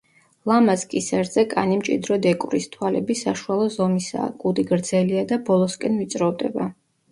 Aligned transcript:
ლამაზ 0.51 0.85
კისერზე 0.93 1.43
კანი 1.51 1.77
მჭიდროდ 1.81 2.25
ეკვრის, 2.31 2.67
თვალები 2.77 3.19
საშუალო 3.21 3.69
ზომისაა, 3.77 4.33
კუდი 4.47 4.67
გრძელია 4.73 5.29
და 5.35 5.41
ბოლოსკენ 5.53 6.03
ვიწროვდება. 6.03 6.69